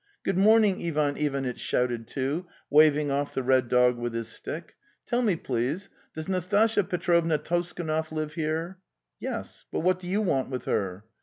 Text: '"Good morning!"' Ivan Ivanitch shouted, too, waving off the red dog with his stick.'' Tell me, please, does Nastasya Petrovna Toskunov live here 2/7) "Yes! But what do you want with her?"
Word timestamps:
'"Good 0.23 0.35
morning!"' 0.39 0.83
Ivan 0.83 1.15
Ivanitch 1.15 1.59
shouted, 1.59 2.07
too, 2.07 2.47
waving 2.71 3.11
off 3.11 3.35
the 3.35 3.43
red 3.43 3.67
dog 3.67 3.99
with 3.99 4.15
his 4.15 4.29
stick.'' 4.29 4.75
Tell 5.05 5.21
me, 5.21 5.35
please, 5.35 5.89
does 6.15 6.27
Nastasya 6.27 6.85
Petrovna 6.89 7.37
Toskunov 7.37 8.11
live 8.11 8.33
here 8.33 8.79
2/7) 9.17 9.17
"Yes! 9.19 9.65
But 9.71 9.81
what 9.81 9.99
do 9.99 10.07
you 10.07 10.23
want 10.23 10.49
with 10.49 10.65
her?" 10.65 11.05